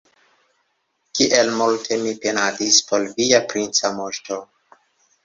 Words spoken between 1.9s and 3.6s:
mi penadis por via